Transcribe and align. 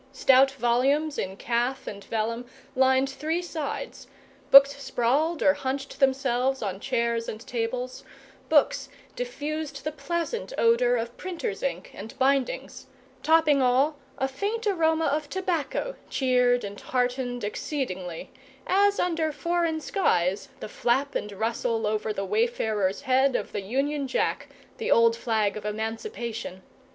Stout 0.11 0.49
volumes 0.53 1.19
in 1.19 1.37
calf 1.37 1.85
and 1.85 2.03
vellum 2.05 2.47
lined 2.75 3.07
three 3.07 3.43
sides; 3.43 4.07
books 4.49 4.75
sprawled 4.81 5.43
or 5.43 5.53
hunched 5.53 5.99
themselves 5.99 6.63
on 6.63 6.79
chairs 6.79 7.29
and 7.29 7.39
tables; 7.45 8.03
books 8.49 8.89
diffused 9.15 9.83
the 9.83 9.91
pleasant 9.91 10.53
odour 10.57 10.95
of 10.95 11.15
printers' 11.17 11.61
ink 11.61 11.91
and 11.93 12.17
bindings; 12.17 12.87
topping 13.21 13.61
all, 13.61 13.95
a 14.17 14.27
faint 14.27 14.65
aroma 14.65 15.05
of 15.05 15.29
tobacco 15.29 15.95
cheered 16.09 16.63
and 16.63 16.81
heartened 16.81 17.43
exceedingly, 17.43 18.31
as 18.65 18.99
under 18.99 19.31
foreign 19.31 19.79
skies 19.79 20.49
the 20.61 20.67
flap 20.67 21.13
and 21.13 21.31
rustle 21.31 21.85
over 21.85 22.11
the 22.11 22.25
wayfarer's 22.25 23.01
head 23.01 23.35
of 23.35 23.51
the 23.51 23.61
Union 23.61 24.07
Jack 24.07 24.49
the 24.79 24.89
old 24.89 25.15
flag 25.15 25.55
of 25.55 25.63
emancipation! 25.63 26.63